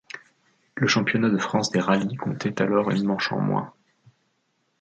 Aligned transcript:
Le 0.77 0.87
championnat 0.87 1.29
de 1.29 1.37
France 1.37 1.69
des 1.69 1.79
rallyes 1.79 2.15
comptait 2.15 2.59
alors 2.59 2.89
une 2.89 3.03
manche 3.05 3.31
en 3.33 3.39
moins. 3.39 3.71